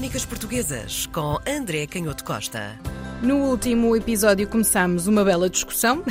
Crónicas 0.00 0.24
Portuguesas 0.24 1.04
com 1.08 1.36
André 1.46 1.86
Canhoto 1.86 2.24
Costa. 2.24 2.80
No 3.22 3.50
último 3.50 3.94
episódio 3.94 4.48
começámos 4.48 5.06
uma 5.06 5.22
bela 5.22 5.50
discussão. 5.50 6.02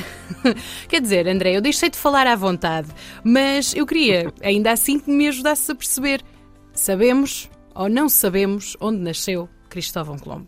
Quer 0.87 1.01
dizer, 1.01 1.27
André, 1.27 1.57
eu 1.57 1.61
deixei 1.61 1.89
de 1.89 1.97
falar 1.97 2.27
à 2.27 2.35
vontade, 2.35 2.87
mas 3.23 3.73
eu 3.73 3.87
queria, 3.87 4.31
ainda 4.43 4.71
assim, 4.71 4.99
que 4.99 5.09
me 5.09 5.27
ajudasses 5.27 5.67
a 5.71 5.73
perceber: 5.73 6.23
sabemos 6.71 7.49
ou 7.73 7.89
não 7.89 8.07
sabemos 8.07 8.77
onde 8.79 8.99
nasceu 8.99 9.49
Cristóvão 9.67 10.19
Colombo? 10.19 10.47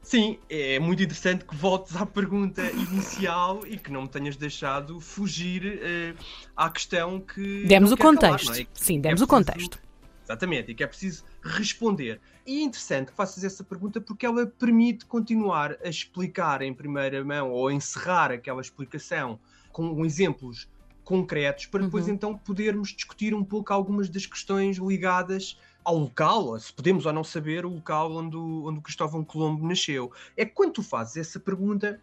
Sim, 0.00 0.38
é 0.48 0.78
muito 0.78 1.02
interessante 1.02 1.44
que 1.44 1.54
voltes 1.54 1.94
à 1.94 2.06
pergunta 2.06 2.62
inicial 2.70 3.66
e 3.66 3.76
que 3.76 3.92
não 3.92 4.04
me 4.04 4.08
tenhas 4.08 4.34
deixado 4.34 4.98
fugir 4.98 5.62
uh, 5.66 6.24
à 6.56 6.70
questão 6.70 7.20
que. 7.20 7.64
Demos 7.66 7.92
o 7.92 7.98
contexto. 7.98 8.46
Calar, 8.46 8.62
é? 8.62 8.66
Sim, 8.72 8.98
demos 8.98 9.20
é 9.20 9.24
o 9.24 9.26
contexto. 9.26 9.78
Exatamente, 10.26 10.72
e 10.72 10.74
que 10.74 10.82
é 10.82 10.86
preciso 10.86 11.24
responder. 11.40 12.20
E 12.44 12.58
é 12.58 12.62
interessante 12.62 13.10
que 13.10 13.16
faças 13.16 13.44
essa 13.44 13.62
pergunta 13.62 14.00
porque 14.00 14.26
ela 14.26 14.44
permite 14.44 15.06
continuar 15.06 15.76
a 15.84 15.88
explicar 15.88 16.62
em 16.62 16.74
primeira 16.74 17.24
mão 17.24 17.52
ou 17.52 17.70
encerrar 17.70 18.32
aquela 18.32 18.60
explicação 18.60 19.38
com 19.70 20.04
exemplos 20.04 20.68
concretos 21.04 21.66
para 21.66 21.84
depois 21.84 22.08
uhum. 22.08 22.14
então 22.14 22.36
podermos 22.36 22.88
discutir 22.88 23.32
um 23.32 23.44
pouco 23.44 23.72
algumas 23.72 24.08
das 24.08 24.26
questões 24.26 24.78
ligadas 24.78 25.56
ao 25.84 25.96
local, 25.96 26.58
se 26.58 26.72
podemos 26.72 27.06
ou 27.06 27.12
não 27.12 27.22
saber 27.22 27.64
o 27.64 27.68
local 27.68 28.12
onde 28.16 28.36
o, 28.36 28.66
onde 28.66 28.80
o 28.80 28.82
Cristóvão 28.82 29.24
Colombo 29.24 29.64
nasceu. 29.64 30.10
É 30.36 30.44
que 30.44 30.50
quando 30.50 30.72
tu 30.72 30.82
fazes 30.82 31.16
essa 31.16 31.38
pergunta, 31.38 32.00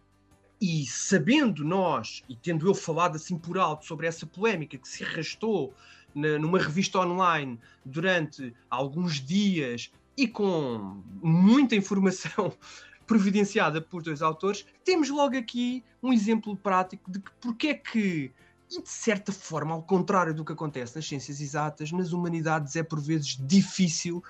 e 0.58 0.86
sabendo 0.86 1.62
nós, 1.62 2.22
e 2.26 2.34
tendo 2.34 2.66
eu 2.66 2.74
falado 2.74 3.16
assim 3.16 3.36
por 3.36 3.58
alto 3.58 3.84
sobre 3.84 4.06
essa 4.06 4.24
polémica 4.24 4.78
que 4.78 4.88
se 4.88 5.04
arrastou 5.04 5.74
na, 6.14 6.38
numa 6.38 6.58
revista 6.58 6.98
online 7.00 7.58
durante 7.84 8.54
alguns 8.70 9.20
dias 9.20 9.90
e 10.16 10.28
com 10.28 11.02
muita 11.22 11.74
informação 11.74 12.52
providenciada 13.06 13.80
por 13.80 14.02
dois 14.02 14.22
autores, 14.22 14.64
temos 14.84 15.10
logo 15.10 15.36
aqui 15.36 15.84
um 16.02 16.12
exemplo 16.12 16.56
prático 16.56 17.10
de 17.10 17.20
que 17.20 17.30
porque 17.40 17.68
é 17.68 17.74
que, 17.74 18.32
e 18.70 18.82
de 18.82 18.88
certa 18.88 19.32
forma, 19.32 19.74
ao 19.74 19.82
contrário 19.82 20.32
do 20.32 20.44
que 20.44 20.52
acontece 20.52 20.96
nas 20.96 21.06
ciências 21.06 21.40
exatas, 21.40 21.92
nas 21.92 22.12
humanidades 22.12 22.76
é 22.76 22.82
por 22.82 23.00
vezes 23.00 23.36
difícil 23.40 24.22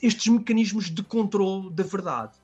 estes 0.00 0.28
mecanismos 0.28 0.90
de 0.90 1.02
controle 1.02 1.70
da 1.70 1.82
verdade. 1.82 2.38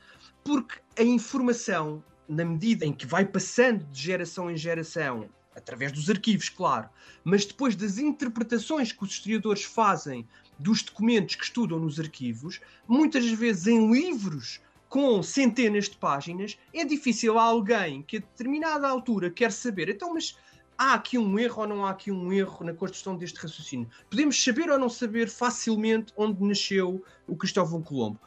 Porque 0.44 0.78
a 0.98 1.02
informação, 1.02 2.04
na 2.28 2.44
medida 2.44 2.84
em 2.84 2.92
que 2.92 3.06
vai 3.06 3.24
passando 3.24 3.84
de 3.86 4.02
geração 4.02 4.50
em 4.50 4.56
geração 4.56 5.28
através 5.56 5.90
dos 5.90 6.10
arquivos, 6.10 6.48
claro, 6.48 6.88
mas 7.24 7.44
depois 7.44 7.74
das 7.74 7.98
interpretações 7.98 8.92
que 8.92 9.02
os 9.02 9.10
historiadores 9.10 9.64
fazem 9.64 10.28
dos 10.58 10.82
documentos 10.82 11.34
que 11.34 11.44
estudam 11.44 11.78
nos 11.78 11.98
arquivos, 11.98 12.60
muitas 12.86 13.26
vezes 13.30 13.66
em 13.66 13.90
livros 13.90 14.60
com 14.88 15.22
centenas 15.22 15.88
de 15.88 15.96
páginas, 15.96 16.56
é 16.72 16.84
difícil 16.84 17.38
a 17.38 17.42
alguém 17.42 18.02
que 18.02 18.18
a 18.18 18.20
determinada 18.20 18.86
altura 18.86 19.30
quer 19.30 19.50
saber, 19.50 19.88
então, 19.88 20.14
mas 20.14 20.38
há 20.78 20.94
aqui 20.94 21.18
um 21.18 21.38
erro 21.38 21.62
ou 21.62 21.68
não 21.68 21.84
há 21.84 21.90
aqui 21.90 22.12
um 22.12 22.32
erro 22.32 22.64
na 22.64 22.72
construção 22.72 23.16
deste 23.16 23.38
raciocínio? 23.38 23.88
Podemos 24.08 24.42
saber 24.42 24.70
ou 24.70 24.78
não 24.78 24.88
saber 24.88 25.28
facilmente 25.28 26.12
onde 26.16 26.42
nasceu 26.44 27.02
o 27.26 27.36
Cristóvão 27.36 27.82
Colombo? 27.82 28.20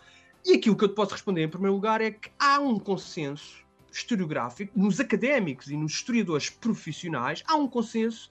E 0.46 0.54
aquilo 0.54 0.76
que 0.76 0.84
eu 0.84 0.90
te 0.90 0.96
posso 0.96 1.14
responder 1.14 1.44
em 1.44 1.50
primeiro 1.50 1.76
lugar 1.76 2.02
é 2.02 2.12
que 2.12 2.30
há 2.38 2.60
um 2.60 2.78
consenso 2.80 3.66
historiográfico, 3.92 4.72
nos 4.78 5.00
académicos 5.00 5.70
e 5.70 5.78
nos 5.78 5.94
historiadores 5.94 6.50
profissionais, 6.50 7.44
há 7.48 7.56
um 7.56 7.68
consenso 7.68 8.30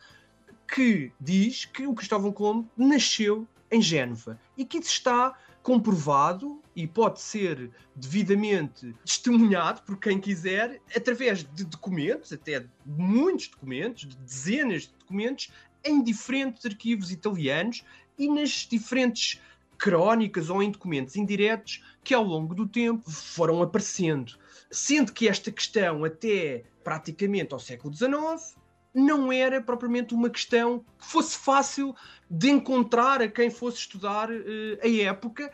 que 0.66 1.12
diz 1.20 1.64
que 1.64 1.86
o 1.86 1.94
Cristóvão 1.94 2.32
Colombo 2.32 2.70
nasceu 2.76 3.46
em 3.70 3.80
Génova 3.80 4.38
e 4.56 4.64
que 4.64 4.78
isso 4.78 4.90
está 4.90 5.36
comprovado 5.62 6.62
e 6.74 6.86
pode 6.86 7.20
ser 7.20 7.70
devidamente 7.94 8.94
testemunhado 9.04 9.82
por 9.82 9.98
quem 9.98 10.20
quiser 10.20 10.80
através 10.94 11.44
de 11.44 11.64
documentos, 11.64 12.32
até 12.32 12.64
muitos 12.86 13.48
documentos, 13.48 14.08
de 14.08 14.16
dezenas 14.16 14.82
de 14.82 14.94
documentos, 14.98 15.50
em 15.84 16.02
diferentes 16.02 16.64
arquivos 16.64 17.10
italianos 17.10 17.84
e 18.18 18.28
nas 18.28 18.66
diferentes 18.70 19.40
crónicas 19.78 20.50
ou 20.50 20.62
em 20.62 20.70
documentos 20.70 21.16
indiretos 21.16 21.82
que 22.02 22.12
ao 22.12 22.24
longo 22.24 22.54
do 22.54 22.66
tempo 22.66 23.10
foram 23.10 23.62
aparecendo. 23.62 24.36
Sendo 24.70 25.12
que 25.12 25.28
esta 25.28 25.50
questão, 25.50 26.04
até 26.04 26.64
praticamente 26.82 27.54
ao 27.54 27.60
século 27.60 27.94
XIX, 27.94 28.56
não 28.94 29.30
era 29.32 29.60
propriamente 29.62 30.14
uma 30.14 30.28
questão 30.28 30.80
que 30.98 31.06
fosse 31.06 31.38
fácil 31.38 31.94
de 32.30 32.50
encontrar 32.50 33.22
a 33.22 33.28
quem 33.28 33.50
fosse 33.50 33.78
estudar 33.78 34.30
uh, 34.30 34.78
a 34.82 34.88
época, 34.88 35.50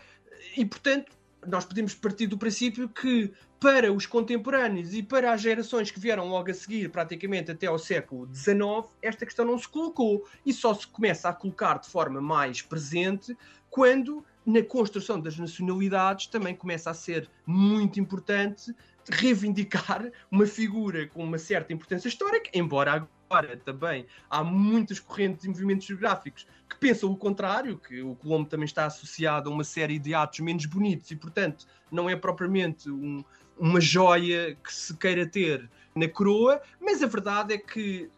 e 0.57 0.65
portanto 0.65 1.13
nós 1.47 1.65
podemos 1.65 1.95
partir 1.95 2.27
do 2.27 2.39
princípio 2.39 2.89
que 2.89 3.33
para 3.65 3.91
os 3.91 4.05
contemporâneos 4.05 4.93
e 4.93 5.03
para 5.03 5.33
as 5.33 5.41
gerações 5.41 5.91
que 5.91 5.99
vieram 5.99 6.29
logo 6.29 6.51
a 6.51 6.55
seguir, 6.55 6.91
praticamente 6.91 7.51
até 7.51 7.67
ao 7.67 7.79
século 7.79 8.29
XIX, 8.31 8.93
esta 9.01 9.25
questão 9.25 9.47
não 9.47 9.57
se 9.57 9.67
colocou 9.67 10.29
e 10.45 10.53
só 10.53 10.75
se 10.75 10.87
começa 10.87 11.31
a 11.31 11.33
colocar 11.33 11.79
de 11.79 11.89
forma 11.89 12.21
mais 12.21 12.61
presente 12.61 13.35
quando 13.71 14.23
na 14.45 14.63
construção 14.63 15.19
das 15.19 15.39
nacionalidades 15.39 16.27
também 16.27 16.55
começa 16.55 16.91
a 16.91 16.95
ser 16.95 17.27
muito 17.47 17.99
importante 17.99 18.77
reivindicar 19.09 20.11
uma 20.31 20.45
figura 20.45 21.09
com 21.09 21.25
uma 21.25 21.39
certa 21.39 21.73
importância 21.73 22.09
histórica, 22.09 22.51
embora 22.53 23.09
agora 23.31 23.57
também 23.57 24.07
há 24.29 24.45
muitas 24.45 25.01
correntes 25.01 25.47
e 25.47 25.49
movimentos 25.49 25.87
geográficos 25.87 26.47
que 26.69 26.77
pensam 26.77 27.11
o 27.11 27.17
contrário, 27.17 27.79
que 27.79 28.03
o 28.03 28.15
Colombo 28.15 28.49
também 28.49 28.67
está 28.67 28.85
associado 28.85 29.49
a 29.49 29.53
uma 29.53 29.65
série 29.65 29.99
de 29.99 30.15
atos 30.15 30.41
menos 30.41 30.67
bonitos 30.67 31.11
e, 31.11 31.17
portanto, 31.17 31.67
não 31.91 32.09
é 32.11 32.17
propriamente 32.17 32.91
um, 32.91 33.25
uma 33.59 33.81
joia 33.81 34.57
que 34.63 34.73
se 34.73 34.95
queira 34.97 35.27
ter 35.27 35.69
na 35.95 36.09
coroa, 36.09 36.61
mas 36.81 37.03
a 37.03 37.07
verdade 37.07 37.55
é 37.55 37.59
que 37.59 38.11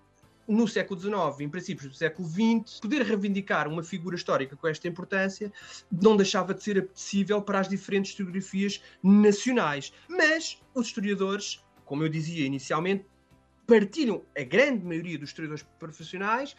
no 0.48 0.69
século 0.69 1.00
XIX, 1.00 1.41
em 1.41 1.48
princípios 1.48 1.88
do 1.88 1.94
século 1.94 2.28
XX, 2.28 2.80
poder 2.80 3.02
reivindicar 3.02 3.69
uma 3.69 3.82
figura 3.82 4.14
histórica 4.14 4.54
com 4.56 4.69
esta 4.69 4.86
importância 4.86 5.52
não 5.91 6.16
deixava 6.16 6.54
de 6.54 6.62
ser 6.62 6.78
apetecível 6.78 7.42
para 7.42 7.60
as 7.60 7.69
diferentes 7.69 8.12
historiografias 8.12 8.80
nacionais. 9.02 9.92
Mas 10.08 10.60
os 10.75 10.86
historiadores, 10.86 11.64
como 11.84 12.04
eu 12.04 12.08
dizia 12.08 12.46
inicialmente, 12.46 13.04
partilham, 13.66 14.22
a 14.38 14.44
grande 14.44 14.84
maioria 14.84 15.19
dos 15.19 15.30
historiadores 15.30 15.66
profissionais, 15.78 16.54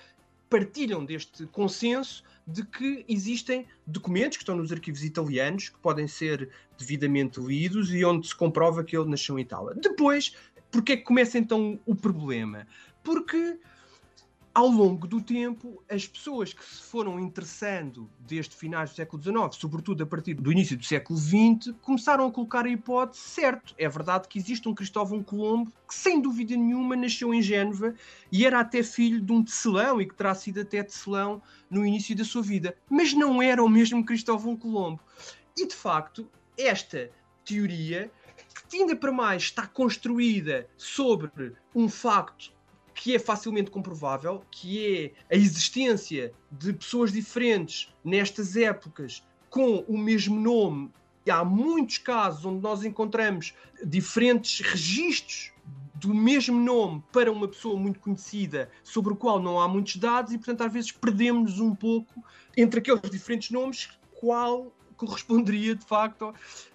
partilham 0.49 1.05
deste 1.05 1.45
consenso 1.47 2.23
de 2.47 2.65
que 2.65 3.03
existem 3.09 3.65
documentos 3.85 4.37
que 4.37 4.43
estão 4.43 4.55
nos 4.55 4.71
arquivos 4.71 5.03
italianos 5.03 5.69
que 5.69 5.77
podem 5.79 6.07
ser 6.07 6.49
devidamente 6.77 7.41
lidos 7.41 7.93
e 7.93 8.05
onde 8.05 8.27
se 8.27 8.35
comprova 8.35 8.83
que 8.83 8.95
ele 8.95 9.09
nasceu 9.09 9.37
em 9.37 9.41
Itália. 9.41 9.75
Depois, 9.75 10.33
porque 10.71 10.93
é 10.93 10.97
que 10.97 11.03
começa 11.03 11.37
então 11.37 11.79
o 11.85 11.93
problema? 11.93 12.65
Porque 13.03 13.59
ao 14.57 14.69
longo 14.69 15.05
do 15.05 15.21
tempo, 15.21 15.83
as 15.87 16.07
pessoas 16.07 16.51
que 16.51 16.65
se 16.65 16.81
foram 16.81 17.19
interessando 17.19 18.09
desde 18.17 18.55
finais 18.55 18.89
do 18.89 18.95
século 18.95 19.21
XIX, 19.21 19.37
sobretudo 19.51 20.01
a 20.01 20.05
partir 20.07 20.33
do 20.33 20.51
início 20.51 20.75
do 20.75 20.83
século 20.83 21.19
XX, 21.19 21.75
começaram 21.79 22.25
a 22.25 22.31
colocar 22.31 22.65
a 22.65 22.69
hipótese, 22.69 23.21
certo, 23.21 23.75
é 23.77 23.87
verdade 23.87 24.27
que 24.27 24.39
existe 24.39 24.67
um 24.67 24.73
Cristóvão 24.73 25.21
Colombo 25.21 25.71
que, 25.87 25.93
sem 25.93 26.19
dúvida 26.19 26.57
nenhuma, 26.57 26.95
nasceu 26.95 27.35
em 27.35 27.41
Génova 27.43 27.93
e 28.31 28.47
era 28.47 28.59
até 28.59 28.81
filho 28.81 29.21
de 29.21 29.31
um 29.31 29.43
tecelão 29.43 30.01
e 30.01 30.07
que 30.07 30.15
terá 30.15 30.33
sido 30.33 30.61
até 30.61 30.81
tecelão 30.81 31.39
no 31.69 31.85
início 31.85 32.15
da 32.15 32.25
sua 32.25 32.41
vida, 32.41 32.75
mas 32.89 33.13
não 33.13 33.39
era 33.39 33.63
o 33.63 33.69
mesmo 33.69 34.03
Cristóvão 34.03 34.57
Colombo. 34.57 34.99
E, 35.55 35.67
de 35.67 35.75
facto, 35.75 36.27
esta 36.57 37.11
teoria, 37.45 38.09
que 38.67 38.77
ainda 38.77 38.95
para 38.95 39.11
mais 39.11 39.43
está 39.43 39.67
construída 39.67 40.67
sobre 40.75 41.53
um 41.75 41.87
facto 41.87 42.56
que 42.97 43.15
é 43.15 43.19
facilmente 43.19 43.69
comprovável, 43.69 44.41
que 44.49 45.13
é 45.29 45.35
a 45.35 45.37
existência 45.37 46.33
de 46.51 46.73
pessoas 46.73 47.11
diferentes 47.11 47.93
nestas 48.03 48.55
épocas 48.55 49.23
com 49.51 49.85
o 49.87 49.95
mesmo 49.95 50.39
nome. 50.39 50.91
E 51.23 51.29
há 51.29 51.45
muitos 51.45 51.99
casos 51.99 52.43
onde 52.43 52.59
nós 52.59 52.83
encontramos 52.83 53.53
diferentes 53.85 54.61
registros 54.61 55.53
do 55.93 56.11
mesmo 56.11 56.59
nome 56.59 57.03
para 57.13 57.31
uma 57.31 57.47
pessoa 57.47 57.79
muito 57.79 57.99
conhecida, 57.99 58.69
sobre 58.83 59.13
o 59.13 59.15
qual 59.15 59.39
não 59.39 59.59
há 59.59 59.67
muitos 59.67 59.97
dados, 59.97 60.33
e 60.33 60.37
portanto 60.37 60.61
às 60.61 60.73
vezes 60.73 60.91
perdemos 60.91 61.59
um 61.59 61.75
pouco 61.75 62.23
entre 62.55 62.79
aqueles 62.79 63.11
diferentes 63.11 63.51
nomes 63.51 63.89
qual 64.19 64.71
corresponderia 64.97 65.75
de 65.75 65.85
facto 65.85 66.33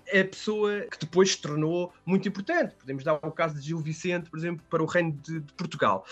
a 0.08 0.24
pessoa 0.24 0.82
que 0.82 0.98
depois 0.98 1.32
se 1.32 1.38
tornou 1.38 1.92
muito 2.06 2.28
importante. 2.28 2.74
Podemos 2.74 3.04
dar 3.04 3.14
o 3.14 3.32
caso 3.32 3.56
de 3.56 3.62
Gil 3.62 3.78
Vicente, 3.78 4.30
por 4.30 4.38
exemplo, 4.38 4.64
para 4.70 4.82
o 4.82 4.86
Reino 4.86 5.12
de, 5.12 5.40
de 5.40 5.52
Portugal. 5.54 6.06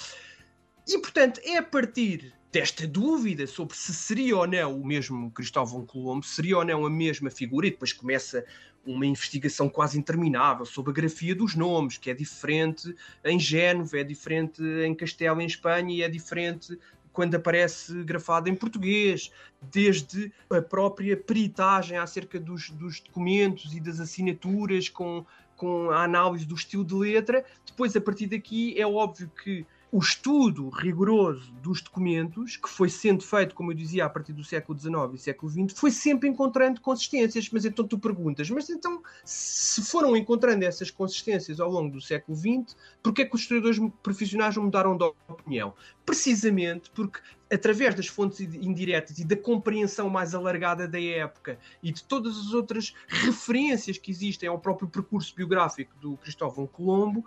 E 0.87 0.99
portanto, 0.99 1.41
é 1.45 1.57
a 1.57 1.62
partir 1.62 2.35
desta 2.53 2.87
dúvida 2.87 3.47
sobre 3.47 3.77
se 3.77 3.95
seria 3.95 4.37
ou 4.37 4.47
não 4.47 4.81
o 4.81 4.85
mesmo 4.85 5.31
Cristóvão 5.31 5.87
Colombo, 5.87 6.27
seria 6.27 6.59
ou 6.59 6.65
não 6.65 6.85
a 6.85 6.91
mesma 6.91 7.31
figura, 7.31 7.67
e 7.67 7.71
depois 7.71 7.93
começa 7.93 8.45
uma 8.85 9.06
investigação 9.06 9.69
quase 9.69 9.99
interminável 9.99 10.65
sobre 10.65 10.91
a 10.91 10.95
grafia 10.95 11.35
dos 11.35 11.55
nomes, 11.55 11.99
que 11.99 12.11
é 12.11 12.15
diferente 12.15 12.95
em 13.25 13.39
Génova, 13.39 13.99
é 13.99 14.05
diferente 14.05 14.63
em 14.63 14.95
Castelo, 14.95 15.41
em 15.41 15.47
Espanha, 15.47 15.95
e 15.95 16.03
é 16.03 16.09
diferente 16.09 16.79
quando 17.20 17.34
aparece 17.34 18.02
grafado 18.02 18.49
em 18.49 18.55
português, 18.55 19.31
desde 19.61 20.32
a 20.49 20.62
própria 20.62 21.14
peritagem 21.14 21.99
acerca 21.99 22.40
dos, 22.40 22.70
dos 22.70 22.99
documentos 22.99 23.75
e 23.75 23.78
das 23.78 24.00
assinaturas 24.00 24.88
com, 24.88 25.26
com 25.55 25.90
a 25.90 26.02
análise 26.02 26.46
do 26.46 26.55
estilo 26.55 26.82
de 26.82 26.94
letra. 26.94 27.44
Depois, 27.67 27.94
a 27.94 28.00
partir 28.00 28.26
daqui, 28.26 28.75
é 28.81 28.87
óbvio 28.87 29.31
que 29.44 29.67
o 29.93 29.99
estudo 29.99 30.69
rigoroso 30.69 31.53
dos 31.55 31.83
documentos, 31.83 32.57
que 32.57 32.69
foi 32.69 32.89
sendo 32.89 33.25
feito, 33.25 33.55
como 33.55 33.73
eu 33.73 33.77
dizia, 33.77 34.05
a 34.05 34.09
partir 34.09 34.33
do 34.33 34.45
século 34.45 34.79
XIX 34.79 34.95
e 35.15 35.19
século 35.19 35.51
XX, 35.51 35.79
foi 35.79 35.91
sempre 35.91 36.29
encontrando 36.29 36.81
consistências. 36.81 37.49
Mas 37.51 37.65
então 37.65 37.87
tu 37.87 37.99
perguntas, 37.99 38.49
mas 38.51 38.71
então, 38.71 39.03
se 39.25 39.83
foram 39.83 40.17
encontrando 40.17 40.65
essas 40.65 40.91
consistências 40.91 41.59
ao 41.59 41.71
longo 41.71 41.91
do 41.91 42.01
século 42.01 42.37
XX, 42.37 42.77
porquê 43.03 43.23
é 43.23 43.25
que 43.25 43.35
os 43.35 43.43
historiadores 43.43 43.81
profissionais 44.03 44.57
mudaram 44.57 44.97
de 44.97 45.05
opinião? 45.29 45.75
Precisamente 46.07 46.91
porque, 46.91 47.21
através 47.53 47.95
das 47.95 48.07
fontes 48.07 48.41
indiretas 48.41 49.19
e 49.19 49.25
da 49.25 49.37
compreensão 49.37 50.09
mais 50.09 50.35
alargada 50.35 50.87
da 50.87 51.01
época 51.01 51.59
e 51.83 51.91
de 51.91 52.05
todas 52.05 52.39
as 52.39 52.53
outras 52.53 52.95
referências 53.09 53.99
que 53.99 54.11
existem 54.11 54.49
ao 54.49 54.59
próprio 54.59 54.89
percurso 54.89 55.35
biográfico 55.35 55.93
do 56.01 56.17
Cristóvão 56.17 56.67
Colombo, 56.67 57.25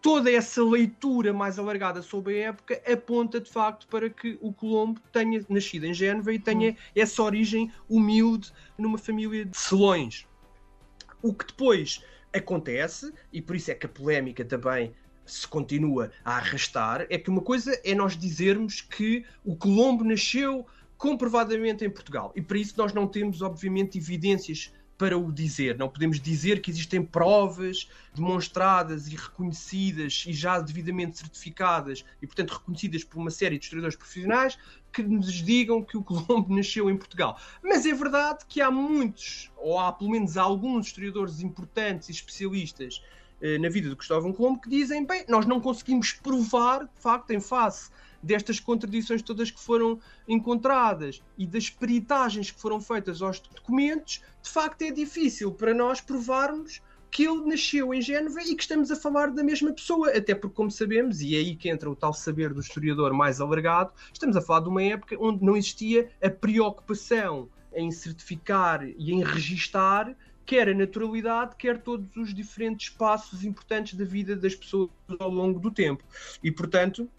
toda 0.00 0.30
essa 0.30 0.64
leitura 0.64 1.32
mais 1.32 1.58
alargada 1.58 2.02
sobre 2.02 2.42
a 2.42 2.48
época 2.48 2.80
aponta 2.90 3.40
de 3.40 3.50
facto 3.50 3.86
para 3.88 4.08
que 4.08 4.38
o 4.40 4.52
Colombo 4.52 5.00
tenha 5.12 5.44
nascido 5.48 5.84
em 5.84 5.94
Génova 5.94 6.32
e 6.32 6.38
tenha 6.38 6.70
hum. 6.70 6.76
essa 6.94 7.22
origem 7.22 7.72
humilde 7.88 8.52
numa 8.78 8.98
família 8.98 9.44
de 9.44 9.56
selões. 9.56 10.26
O 11.22 11.32
que 11.34 11.46
depois 11.46 12.02
acontece, 12.32 13.12
e 13.32 13.40
por 13.40 13.56
isso 13.56 13.70
é 13.70 13.74
que 13.74 13.86
a 13.86 13.88
polémica 13.88 14.44
também 14.44 14.94
se 15.24 15.46
continua 15.46 16.12
a 16.24 16.36
arrastar, 16.36 17.06
é 17.10 17.18
que 17.18 17.28
uma 17.28 17.40
coisa 17.40 17.78
é 17.84 17.94
nós 17.94 18.16
dizermos 18.16 18.80
que 18.80 19.24
o 19.44 19.56
Colombo 19.56 20.04
nasceu 20.04 20.64
comprovadamente 20.96 21.84
em 21.84 21.90
Portugal. 21.90 22.32
E 22.34 22.40
para 22.40 22.58
isso 22.58 22.74
nós 22.76 22.92
não 22.92 23.06
temos, 23.06 23.42
obviamente, 23.42 23.98
evidências 23.98 24.72
para 24.96 25.18
o 25.18 25.30
dizer. 25.30 25.76
Não 25.76 25.88
podemos 25.88 26.20
dizer 26.20 26.60
que 26.60 26.70
existem 26.70 27.02
provas 27.02 27.88
demonstradas 28.14 29.08
e 29.08 29.16
reconhecidas 29.16 30.24
e 30.26 30.32
já 30.32 30.58
devidamente 30.60 31.18
certificadas 31.18 32.04
e, 32.20 32.26
portanto, 32.26 32.52
reconhecidas 32.52 33.04
por 33.04 33.18
uma 33.18 33.30
série 33.30 33.58
de 33.58 33.64
historiadores 33.64 33.96
profissionais 33.96 34.58
que 34.92 35.02
nos 35.02 35.32
digam 35.32 35.82
que 35.82 35.96
o 35.96 36.02
Colombo 36.02 36.46
nasceu 36.56 36.88
em 36.88 36.96
Portugal. 36.96 37.38
Mas 37.62 37.84
é 37.84 37.92
verdade 37.92 38.44
que 38.48 38.60
há 38.60 38.70
muitos, 38.70 39.50
ou 39.56 39.78
há 39.78 39.92
pelo 39.92 40.10
menos 40.10 40.36
alguns 40.36 40.86
historiadores 40.86 41.40
importantes 41.40 42.08
e 42.08 42.12
especialistas 42.12 43.02
na 43.60 43.68
vida 43.68 43.88
do 43.88 43.96
Cristóvão 43.96 44.32
Colombo 44.32 44.60
que 44.60 44.68
dizem, 44.68 45.04
bem, 45.04 45.24
nós 45.28 45.46
não 45.46 45.60
conseguimos 45.60 46.12
provar, 46.12 46.84
de 46.84 47.00
facto, 47.00 47.30
em 47.32 47.40
face 47.40 47.90
destas 48.22 48.58
contradições 48.58 49.22
todas 49.22 49.50
que 49.50 49.60
foram 49.60 50.00
encontradas 50.26 51.22
e 51.38 51.46
das 51.46 51.70
peritagens 51.70 52.50
que 52.50 52.60
foram 52.60 52.80
feitas 52.80 53.22
aos 53.22 53.38
documentos, 53.38 54.22
de 54.42 54.50
facto 54.50 54.82
é 54.82 54.90
difícil 54.90 55.52
para 55.52 55.72
nós 55.72 56.00
provarmos 56.00 56.80
que 57.10 57.24
ele 57.24 57.46
nasceu 57.46 57.94
em 57.94 58.02
Génova 58.02 58.42
e 58.42 58.54
que 58.54 58.62
estamos 58.62 58.90
a 58.90 58.96
falar 58.96 59.30
da 59.30 59.42
mesma 59.42 59.72
pessoa, 59.72 60.10
até 60.10 60.34
porque, 60.34 60.56
como 60.56 60.70
sabemos, 60.70 61.20
e 61.22 61.34
é 61.36 61.38
aí 61.38 61.56
que 61.56 61.68
entra 61.68 61.90
o 61.90 61.96
tal 61.96 62.12
saber 62.12 62.52
do 62.52 62.60
historiador 62.60 63.12
mais 63.12 63.40
alargado, 63.40 63.92
estamos 64.12 64.36
a 64.36 64.40
falar 64.42 64.60
de 64.60 64.68
uma 64.68 64.82
época 64.82 65.16
onde 65.18 65.44
não 65.44 65.56
existia 65.56 66.10
a 66.22 66.28
preocupação 66.28 67.48
em 67.72 67.90
certificar 67.90 68.82
e 68.84 69.12
em 69.12 69.22
registar 69.22 70.14
quer 70.46 70.68
a 70.68 70.74
naturalidade, 70.74 71.56
quer 71.56 71.82
todos 71.82 72.16
os 72.16 72.32
diferentes 72.32 72.88
passos 72.88 73.44
importantes 73.44 73.94
da 73.94 74.04
vida 74.04 74.36
das 74.36 74.54
pessoas 74.54 74.88
ao 75.18 75.30
longo 75.30 75.58
do 75.58 75.70
tempo. 75.70 76.04
E, 76.42 76.50
portanto, 76.50 77.10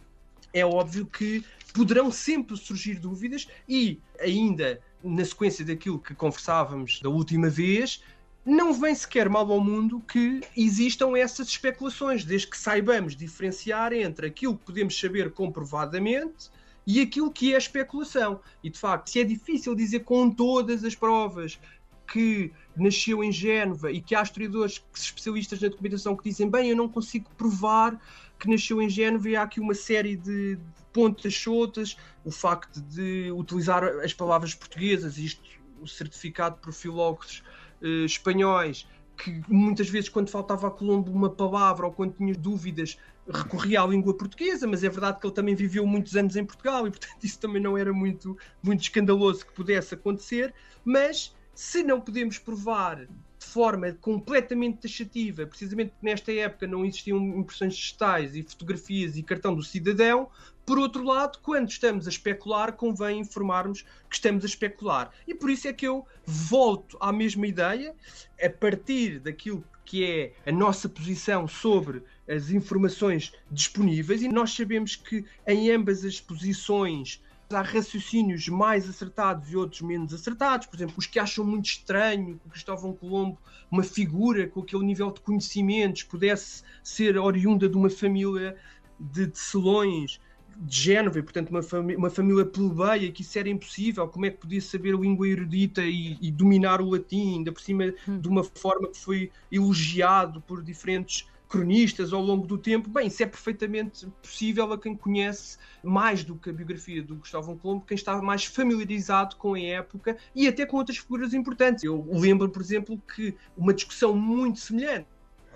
é 0.54 0.66
óbvio 0.66 1.06
que 1.06 1.44
poderão 1.74 2.10
sempre 2.10 2.56
surgir 2.58 2.96
dúvidas 2.96 3.48
e 3.68 4.00
ainda 4.20 4.82
na 5.04 5.24
sequência 5.24 5.64
daquilo 5.64 6.00
que 6.00 6.16
conversávamos 6.16 7.00
da 7.02 7.10
última 7.10 7.50
vez, 7.50 8.02
não 8.46 8.74
vem 8.74 8.96
sequer 8.96 9.30
mal 9.30 9.52
ao 9.52 9.60
mundo 9.60 10.02
que 10.08 10.42
existam 10.56 11.18
essas 11.18 11.50
especulações, 11.50 12.24
desde 12.24 12.48
que 12.48 12.58
saibamos 12.58 13.16
diferenciar 13.16 13.92
entre 13.94 14.28
aquilo 14.28 14.58
que 14.58 14.66
podemos 14.66 14.98
saber 14.98 15.32
comprovadamente 15.32 16.50
e 16.86 17.02
aquilo 17.02 17.32
que 17.32 17.54
é 17.54 17.58
especulação. 17.58 18.40
E 18.64 18.70
de 18.70 18.80
facto, 18.80 19.10
se 19.10 19.20
é 19.20 19.24
difícil 19.24 19.76
dizer 19.76 20.00
com 20.00 20.30
todas 20.30 20.84
as 20.86 20.96
provas 20.96 21.60
que 22.08 22.54
nasceu 22.82 23.24
em 23.24 23.32
Génova 23.32 23.92
e 23.92 24.02
que 24.02 24.16
há 24.16 24.22
historiadores 24.22 24.84
especialistas 24.94 25.62
na 25.62 25.70
documentação 25.70 26.16
que 26.16 26.30
dizem 26.30 26.50
bem, 26.50 26.70
eu 26.70 26.76
não 26.76 26.88
consigo 26.88 27.30
provar 27.38 28.00
que 28.40 28.50
nasceu 28.50 28.82
em 28.82 28.90
Génova 28.90 29.30
e 29.30 29.36
há 29.36 29.44
aqui 29.44 29.60
uma 29.60 29.74
série 29.74 30.16
de 30.16 30.58
pontas 30.94 31.36
soltas, 31.36 31.98
o 32.24 32.32
facto 32.32 32.82
de 32.82 33.32
utilizar 33.32 33.84
as 33.84 34.14
palavras 34.14 34.56
portuguesas, 34.56 35.18
isto 35.18 35.42
certificado 35.86 36.58
por 36.58 36.74
filólogos 36.74 37.44
eh, 37.82 38.06
espanhóis, 38.06 38.88
que 39.18 39.42
muitas 39.48 39.90
vezes 39.90 40.10
quando 40.10 40.30
faltava 40.30 40.68
a 40.68 40.72
Colombo 40.72 41.12
uma 41.12 41.30
palavra 41.30 41.86
ou 41.86 41.92
quando 41.92 42.14
tinha 42.14 42.34
dúvidas 42.34 42.98
recorria 43.30 43.82
à 43.82 43.88
língua 43.88 44.14
portuguesa, 44.14 44.68
mas 44.68 44.84
é 44.84 44.90
verdade 44.90 45.20
que 45.20 45.28
ele 45.28 45.34
também 45.34 45.56
viveu 45.56 45.86
muitos 45.86 46.16
anos 46.16 46.36
em 46.36 46.46
Portugal 46.46 46.88
e 46.88 46.92
portanto 46.92 47.18
isso 47.24 47.40
também 47.40 47.62
não 47.62 47.78
era 47.78 47.92
muito, 47.92 48.38
muito 48.62 48.82
escandaloso 48.82 49.46
que 49.46 49.54
pudesse 49.54 49.94
acontecer, 49.94 50.54
mas 50.86 51.36
se 51.58 51.82
não 51.82 52.00
podemos 52.00 52.38
provar 52.38 53.08
de 53.08 53.46
forma 53.46 53.92
completamente 53.94 54.78
taxativa, 54.82 55.44
precisamente 55.48 55.90
porque 55.90 56.06
nesta 56.06 56.32
época 56.32 56.68
não 56.68 56.86
existiam 56.86 57.18
impressões 57.18 57.76
digitais 57.76 58.36
e 58.36 58.44
fotografias 58.44 59.18
e 59.18 59.24
cartão 59.24 59.56
do 59.56 59.64
cidadão, 59.64 60.30
por 60.64 60.78
outro 60.78 61.04
lado, 61.04 61.40
quando 61.42 61.68
estamos 61.68 62.06
a 62.06 62.12
especular, 62.12 62.74
convém 62.74 63.22
informarmos 63.22 63.82
que 64.08 64.16
estamos 64.16 64.44
a 64.44 64.48
especular. 64.48 65.12
E 65.28 65.34
por 65.34 65.50
isso 65.50 65.68
é 65.68 65.74
que 65.74 65.88
eu 65.88 66.06
volto 66.28 66.96
à 67.02 67.12
mesma 67.12 67.48
ideia, 67.48 67.96
a 68.40 68.50
partir 68.52 69.20
daquilo 69.20 69.64
que 69.84 70.06
é 70.06 70.34
a 70.46 70.52
nossa 70.52 70.88
posição 70.88 71.48
sobre 71.48 72.04
as 72.30 72.52
informações 72.52 73.34
disponíveis, 73.50 74.22
e 74.22 74.28
nós 74.28 74.54
sabemos 74.54 74.96
que 74.96 75.26
em 75.48 75.72
ambas 75.72 76.06
as 76.06 76.22
posições 76.22 77.20
há 77.50 77.62
raciocínios 77.62 78.48
mais 78.50 78.90
acertados 78.90 79.52
e 79.52 79.56
outros 79.56 79.82
menos 79.82 80.14
acertados. 80.14 80.68
Por 80.68 80.76
exemplo, 80.76 80.96
os 80.98 81.06
que 81.06 81.20
acham 81.20 81.46
muito 81.46 81.66
estranho 81.66 82.38
que 82.40 82.48
o 82.48 82.50
Cristóvão 82.50 82.94
Colombo, 82.94 83.38
uma 83.72 83.84
figura 83.84 84.48
com 84.48 84.62
aquele 84.62 84.84
nível 84.84 85.12
de 85.12 85.22
conhecimentos, 85.22 86.04
pudesse 86.04 86.64
ser 86.84 87.18
oriunda 87.18 87.70
de 87.70 87.78
uma 87.78 87.90
família 87.90 88.56
de, 89.00 89.28
de 89.28 89.38
selões 89.38 90.20
de 90.60 90.76
Génova, 90.76 91.20
e, 91.20 91.22
portanto 91.22 91.52
uma, 91.52 91.62
uma 91.96 92.10
família 92.10 92.44
plebeia, 92.44 93.12
que 93.12 93.22
isso 93.22 93.38
era 93.38 93.48
impossível, 93.48 94.08
como 94.08 94.26
é 94.26 94.32
que 94.32 94.38
podia 94.38 94.60
saber 94.60 94.96
a 94.96 94.98
língua 94.98 95.28
erudita 95.28 95.84
e, 95.84 96.18
e 96.20 96.32
dominar 96.32 96.82
o 96.82 96.90
latim, 96.90 97.38
ainda 97.38 97.52
por 97.52 97.62
cima 97.62 97.94
hum. 98.08 98.20
de 98.20 98.28
uma 98.28 98.44
forma 98.44 98.88
que 98.88 98.98
foi 98.98 99.32
elogiado 99.52 100.42
por 100.42 100.64
diferentes 100.64 101.28
cronistas 101.48 102.14
ao 102.14 102.22
longo 102.22 102.46
do 102.46 102.58
tempo, 102.58 102.90
bem, 102.90 103.08
isso 103.08 103.24
é 103.24 103.26
perfeitamente 103.26 104.08
possível 104.22 104.72
a 104.74 104.80
quem 104.80 104.96
conhece 104.96 105.58
mais 105.84 106.24
do 106.24 106.36
que 106.36 106.50
a 106.50 106.54
biografia 106.54 107.02
do 107.02 107.16
Gustavo 107.16 107.56
Colombo, 107.58 107.86
quem 107.86 107.96
está 107.96 108.22
mais 108.22 108.46
familiarizado 108.46 109.36
com 109.38 109.54
a 109.54 109.60
época 109.60 110.18
e 110.36 110.48
até 110.48 110.66
com 110.66 110.78
outras 110.78 110.98
figuras 110.98 111.34
importantes. 111.34 111.84
Eu 111.84 112.06
lembro, 112.12 112.50
por 112.50 112.62
exemplo, 112.62 113.02
que 113.16 113.36
uma 113.56 113.74
discussão 113.74 114.16
muito 114.16 114.60
semelhante 114.60 115.08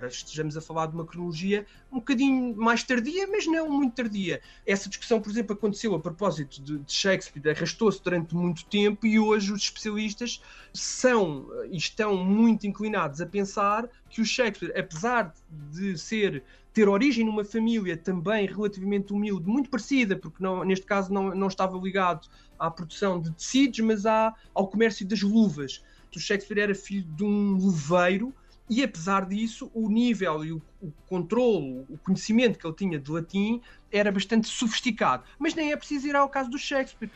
estejamos 0.08 0.58
a 0.58 0.62
falar 0.62 0.88
de 0.88 0.96
uma 0.96 1.06
cronologia 1.06 1.66
um 1.92 2.00
bocadinho 2.00 2.56
mais 2.56 2.84
tardia, 2.84 3.28
mas 3.28 3.46
não 3.48 3.70
muito 3.70 3.96
tardia. 3.96 4.42
Essa 4.66 4.90
discussão, 4.90 5.22
por 5.22 5.30
exemplo, 5.30 5.54
aconteceu 5.54 5.94
a 5.96 6.00
propósito 6.00 6.62
de, 6.62 6.80
de 6.80 6.94
Shakespeare, 6.94 7.52
arrastou-se 7.52 8.02
durante 8.04 8.36
muito 8.36 8.66
tempo 8.66 9.06
e 9.06 9.20
hoje 9.20 9.52
os 9.52 9.62
especialistas 9.64 10.42
são 10.74 11.48
e 11.70 11.78
estão 11.78 12.16
muito 12.18 12.66
inclinados 12.66 13.22
a 13.22 13.26
pensar 13.26 13.88
que 14.10 14.22
o 14.22 14.26
Shakespeare, 14.26 14.78
apesar 14.78 15.34
de 15.72 15.98
ser 15.98 16.44
ter 16.74 16.88
origem 16.88 17.26
numa 17.26 17.44
família 17.44 17.98
também 17.98 18.48
relativamente 18.48 19.12
humilde, 19.12 19.48
muito 19.48 19.70
parecida, 19.70 20.16
porque 20.16 20.42
não, 20.42 20.64
neste 20.64 20.86
caso 20.86 21.14
não, 21.14 21.36
não 21.36 21.48
estava 21.48 21.78
ligado 21.78 22.28
à 22.58 22.72
produção 22.72 23.20
de 23.20 23.32
tecidos, 23.32 23.80
mas 23.80 24.06
à, 24.06 24.34
ao 24.54 24.68
comércio 24.68 25.06
das 25.06 25.22
luvas. 25.22 25.84
O 26.16 26.20
Shakespeare 26.20 26.60
era 26.60 26.76
filho 26.76 27.08
de 27.16 27.24
um 27.24 27.54
luveiro 27.54 28.34
e 28.72 28.82
apesar 28.82 29.26
disso, 29.26 29.70
o 29.74 29.90
nível 29.90 30.46
e 30.46 30.54
o, 30.54 30.62
o 30.82 30.94
controle, 31.06 31.86
o 31.90 31.98
conhecimento 31.98 32.58
que 32.58 32.66
ele 32.66 32.74
tinha 32.74 32.98
de 32.98 33.12
latim 33.12 33.62
era 33.92 34.10
bastante 34.10 34.48
sofisticado. 34.48 35.26
Mas 35.38 35.54
nem 35.54 35.74
é 35.74 35.76
preciso 35.76 36.08
ir 36.08 36.16
ao 36.16 36.30
caso 36.30 36.50
do 36.50 36.58
Shakespeare. 36.58 37.12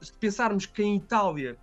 Se 0.00 0.12
pensarmos 0.14 0.66
que 0.66 0.82
em 0.82 0.96
Itália 0.96 1.56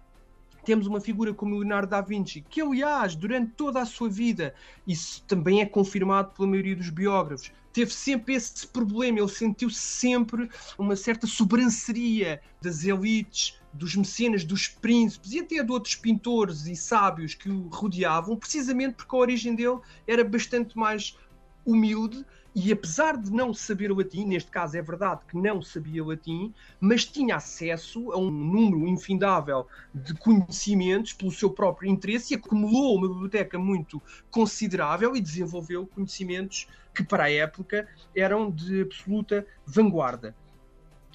temos 0.64 0.88
uma 0.88 1.02
figura 1.02 1.34
como 1.34 1.58
Leonardo 1.58 1.90
da 1.90 2.00
Vinci, 2.00 2.46
que 2.50 2.62
aliás, 2.62 3.14
durante 3.14 3.52
toda 3.52 3.82
a 3.82 3.86
sua 3.86 4.10
vida, 4.10 4.56
isso 4.88 5.22
também 5.28 5.60
é 5.60 5.66
confirmado 5.66 6.32
pela 6.34 6.48
maioria 6.48 6.78
dos 6.78 6.90
biógrafos, 6.90 7.52
teve 7.74 7.92
sempre 7.92 8.36
esse 8.36 8.66
problema, 8.68 9.20
ele 9.20 9.28
sentiu 9.28 9.70
sempre 9.70 10.50
uma 10.78 10.96
certa 10.96 11.28
sobranceria 11.28 12.40
das 12.62 12.86
elites, 12.86 13.60
dos 13.74 13.96
mecenas, 13.96 14.44
dos 14.44 14.68
príncipes 14.68 15.32
e 15.34 15.40
até 15.40 15.64
de 15.64 15.72
outros 15.72 15.96
pintores 15.96 16.68
e 16.68 16.76
sábios 16.76 17.34
que 17.34 17.50
o 17.50 17.68
rodeavam, 17.70 18.38
precisamente 18.38 18.96
porque 18.96 19.16
a 19.16 19.20
origem 19.20 19.56
dele 19.56 19.80
era 20.08 20.24
bastante 20.24 20.78
mais 20.78 21.18
humilde 21.66 22.26
e 22.56 22.72
apesar 22.72 23.18
de 23.18 23.32
não 23.32 23.52
saber 23.52 23.92
latim, 23.92 24.26
neste 24.26 24.52
caso 24.52 24.78
é 24.78 24.82
verdade 24.82 25.22
que 25.28 25.36
não 25.36 25.60
sabia 25.60 26.06
latim, 26.06 26.54
mas 26.80 27.04
tinha 27.04 27.38
acesso 27.38 28.12
a 28.12 28.18
um 28.18 28.30
número 28.30 28.88
infindável 28.88 29.66
de 29.94 30.14
conhecimentos 30.14 31.14
pelo 31.14 31.32
seu 31.32 31.50
próprio 31.50 31.90
interesse 31.90 32.34
e 32.34 32.38
acumulou 32.38 32.96
uma 32.96 33.08
biblioteca 33.08 33.58
muito 33.58 34.00
considerável 34.30 35.16
e 35.16 35.22
desenvolveu 35.22 35.88
conhecimentos 35.88 36.68
que 36.94 37.04
para 37.04 37.24
a 37.24 37.32
época 37.32 37.88
eram 38.16 38.52
de 38.52 38.82
absoluta 38.82 39.48
vanguarda. 39.66 40.36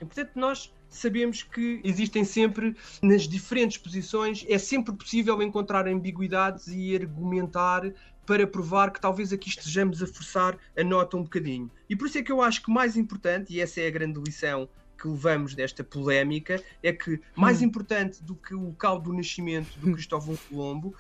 E, 0.01 0.05
portanto, 0.05 0.33
nós 0.35 0.75
sabemos 0.89 1.43
que 1.43 1.81
existem 1.85 2.25
sempre, 2.25 2.77
nas 3.03 3.29
diferentes 3.29 3.79
posições, 3.79 4.45
é 4.49 4.59
sempre 4.59 4.95
possível 4.95 5.41
encontrar 5.43 5.87
ambiguidades 5.87 6.69
e 6.69 6.95
argumentar 6.95 7.83
para 8.27 8.47
provar 8.47 8.91
que 8.91 9.01
talvez 9.01 9.33
aqui 9.33 9.49
estejamos 9.49 10.03
a 10.03 10.07
forçar 10.07 10.59
a 10.77 10.85
nota 10.85 11.17
um 11.17 11.23
bocadinho. 11.23 11.71
E 11.89 11.97
por 11.97 12.07
isso 12.07 12.19
é 12.19 12.23
que 12.23 12.31
eu 12.31 12.43
acho 12.43 12.63
que 12.63 12.71
mais 12.71 12.97
importante, 12.97 13.55
e 13.55 13.61
essa 13.61 13.81
é 13.81 13.87
a 13.87 13.91
grande 13.91 14.21
lição 14.21 14.69
que 15.01 15.09
levamos 15.09 15.55
desta 15.55 15.83
polémica, 15.83 16.63
é 16.83 16.93
que 16.93 17.21
mais 17.35 17.63
hum. 17.63 17.67
importante 17.67 18.23
do 18.23 18.35
que 18.35 18.55
o 18.55 18.67
local 18.67 19.01
do 19.01 19.13
nascimento 19.13 19.79
do 19.79 19.89
hum. 19.89 19.93
Cristóvão 19.93 20.37
Colombo 20.49 20.95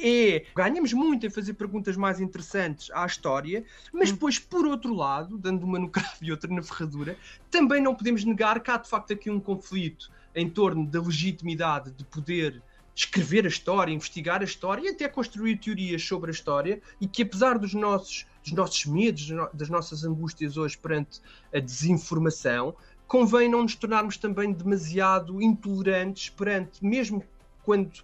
é 0.00 0.44
ganhamos 0.54 0.92
muito 0.92 1.26
em 1.26 1.30
fazer 1.30 1.54
perguntas 1.54 1.96
mais 1.96 2.20
interessantes 2.20 2.90
à 2.92 3.04
história, 3.06 3.64
mas 3.92 4.10
hum. 4.10 4.14
depois, 4.14 4.38
por 4.38 4.66
outro 4.66 4.94
lado, 4.94 5.38
dando 5.38 5.64
uma 5.64 5.78
no 5.78 5.88
cravo 5.90 6.18
e 6.22 6.30
outra 6.30 6.52
na 6.52 6.62
ferradura, 6.62 7.16
também 7.50 7.82
não 7.82 7.94
podemos 7.94 8.24
negar 8.24 8.60
que 8.60 8.70
há 8.70 8.76
de 8.76 8.88
facto 8.88 9.12
aqui 9.12 9.30
um 9.30 9.40
conflito 9.40 10.10
em 10.34 10.48
torno 10.48 10.86
da 10.86 11.00
legitimidade 11.00 11.90
de 11.90 12.04
poder 12.04 12.62
escrever 12.94 13.44
a 13.44 13.48
história, 13.48 13.92
investigar 13.92 14.40
a 14.40 14.44
história 14.44 14.84
e 14.84 14.88
até 14.88 15.08
construir 15.08 15.56
teorias 15.58 16.02
sobre 16.02 16.30
a 16.30 16.32
história, 16.32 16.82
e 17.00 17.06
que 17.06 17.22
apesar 17.22 17.56
dos 17.56 17.72
nossos, 17.72 18.26
dos 18.42 18.52
nossos 18.52 18.86
medos, 18.86 19.28
das 19.54 19.68
nossas 19.68 20.04
angústias 20.04 20.56
hoje 20.56 20.76
perante 20.76 21.20
a 21.54 21.60
desinformação, 21.60 22.74
convém 23.06 23.48
não 23.48 23.62
nos 23.62 23.76
tornarmos 23.76 24.16
também 24.16 24.52
demasiado 24.52 25.40
intolerantes 25.40 26.28
perante, 26.28 26.84
mesmo 26.84 27.22
quando 27.62 28.02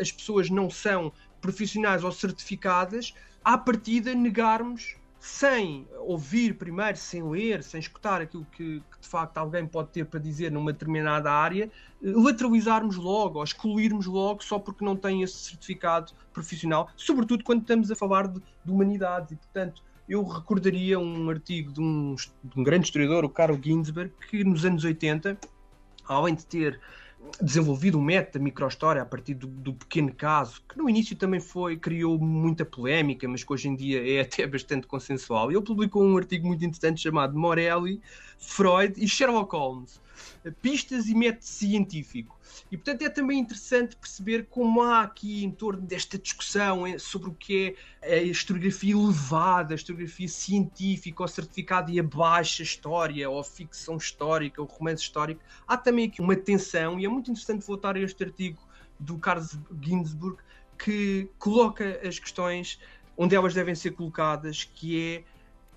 as 0.00 0.12
pessoas 0.12 0.48
não 0.48 0.70
são 0.70 1.12
profissionais 1.40 2.04
ou 2.04 2.12
certificadas, 2.12 3.14
à 3.44 3.56
partida 3.56 4.14
negarmos 4.14 4.96
sem 5.20 5.86
ouvir 5.98 6.54
primeiro, 6.54 6.96
sem 6.96 7.22
ler, 7.28 7.62
sem 7.62 7.80
escutar 7.80 8.20
aquilo 8.20 8.46
que, 8.52 8.80
que, 8.80 9.00
de 9.00 9.08
facto 9.08 9.36
alguém 9.38 9.66
pode 9.66 9.90
ter 9.90 10.04
para 10.04 10.20
dizer 10.20 10.52
numa 10.52 10.72
determinada 10.72 11.30
área, 11.30 11.70
lateralizarmos 12.00 12.96
logo 12.96 13.38
ou 13.38 13.44
excluirmos 13.44 14.06
logo 14.06 14.44
só 14.44 14.58
porque 14.58 14.84
não 14.84 14.96
tem 14.96 15.22
esse 15.22 15.36
certificado 15.36 16.12
profissional, 16.32 16.88
sobretudo 16.96 17.42
quando 17.42 17.62
estamos 17.62 17.90
a 17.90 17.96
falar 17.96 18.28
de, 18.28 18.40
de 18.64 18.70
humanidades. 18.70 19.32
E, 19.32 19.36
portanto, 19.36 19.82
eu 20.08 20.22
recordaria 20.24 20.98
um 20.98 21.28
artigo 21.28 21.72
de 21.72 21.80
um, 21.80 22.14
de 22.14 22.60
um 22.60 22.62
grande 22.62 22.86
historiador, 22.86 23.24
o 23.24 23.28
Carl 23.28 23.58
Ginsberg, 23.60 24.12
que 24.30 24.44
nos 24.44 24.64
anos 24.64 24.84
80, 24.84 25.36
além 26.06 26.34
de 26.34 26.46
ter 26.46 26.80
desenvolvido 27.40 27.98
um 27.98 28.02
método 28.02 28.38
da 28.38 28.44
microhistória 28.44 29.02
a 29.02 29.06
partir 29.06 29.34
do, 29.34 29.46
do, 29.46 29.74
pequeno 29.74 30.12
caso, 30.14 30.62
que 30.68 30.76
no 30.76 30.88
início 30.88 31.16
também 31.16 31.40
foi, 31.40 31.76
criou 31.76 32.18
muita 32.18 32.64
polémica, 32.64 33.28
mas 33.28 33.44
que 33.44 33.52
hoje 33.52 33.68
em 33.68 33.74
dia 33.74 34.18
é 34.18 34.20
até 34.22 34.46
bastante 34.46 34.86
consensual. 34.86 35.50
Ele 35.50 35.60
publicou 35.60 36.02
um 36.02 36.16
artigo 36.16 36.46
muito 36.46 36.64
interessante 36.64 37.00
chamado 37.00 37.38
Morelli, 37.38 38.00
Freud 38.38 38.94
e 38.96 39.08
Sherlock 39.08 39.54
Holmes 39.54 40.00
pistas 40.60 41.06
e 41.08 41.14
método 41.14 41.44
científico. 41.44 42.38
E, 42.70 42.76
portanto, 42.76 43.02
é 43.02 43.08
também 43.08 43.38
interessante 43.38 43.96
perceber 43.96 44.46
como 44.50 44.82
há 44.82 45.02
aqui, 45.02 45.44
em 45.44 45.50
torno 45.50 45.82
desta 45.82 46.18
discussão 46.18 46.84
sobre 46.98 47.28
o 47.28 47.34
que 47.34 47.76
é 48.02 48.14
a 48.14 48.22
historiografia 48.22 48.94
elevada, 48.94 49.74
a 49.74 49.76
historiografia 49.76 50.28
científica, 50.28 51.22
ou 51.22 51.28
certificado 51.28 51.90
e 51.90 51.98
a 51.98 52.02
baixa 52.02 52.62
história, 52.62 53.28
ou 53.28 53.40
a 53.40 53.44
ficção 53.44 53.96
histórica, 53.96 54.62
o 54.62 54.64
romance 54.64 55.02
histórico, 55.02 55.40
há 55.66 55.76
também 55.76 56.06
aqui 56.06 56.20
uma 56.20 56.36
tensão, 56.36 56.98
e 56.98 57.04
é 57.04 57.08
muito 57.08 57.30
interessante 57.30 57.66
voltar 57.66 57.96
a 57.96 58.00
este 58.00 58.24
artigo 58.24 58.58
do 58.98 59.18
Carlos 59.18 59.58
Ginsburg, 59.80 60.38
que 60.76 61.28
coloca 61.38 62.00
as 62.06 62.18
questões 62.18 62.78
onde 63.16 63.34
elas 63.34 63.52
devem 63.52 63.74
ser 63.74 63.92
colocadas, 63.92 64.64
que 64.64 65.00
é 65.00 65.24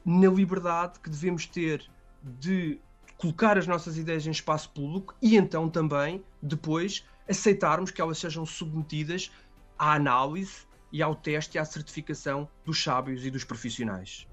na 0.05 0.29
liberdade 0.29 0.99
que 0.99 1.09
devemos 1.09 1.45
ter 1.45 1.89
de 2.23 2.79
colocar 3.21 3.55
as 3.55 3.67
nossas 3.67 3.99
ideias 3.99 4.25
em 4.25 4.31
espaço 4.31 4.71
público 4.71 5.15
e 5.21 5.37
então 5.37 5.69
também, 5.69 6.23
depois, 6.41 7.05
aceitarmos 7.29 7.91
que 7.91 8.01
elas 8.01 8.17
sejam 8.17 8.47
submetidas 8.47 9.31
à 9.77 9.93
análise 9.93 10.65
e 10.91 11.03
ao 11.03 11.13
teste 11.13 11.57
e 11.57 11.59
à 11.59 11.63
certificação 11.63 12.49
dos 12.65 12.83
sábios 12.83 13.23
e 13.23 13.29
dos 13.29 13.43
profissionais. 13.43 14.27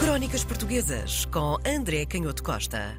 Crónicas 0.00 0.42
Portuguesas 0.42 1.26
com 1.26 1.58
André 1.66 2.06
Canhoto 2.06 2.42
Costa. 2.42 2.98